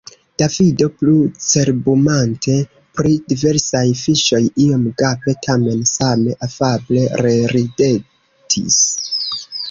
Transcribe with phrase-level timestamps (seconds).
[0.41, 1.11] Davido, plu
[1.47, 2.55] cerbumante
[2.99, 8.79] pri diversaj fiŝoj, iom gape tamen same afable reridetis.